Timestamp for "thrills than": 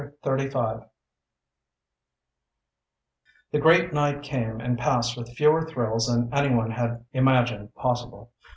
5.61-6.33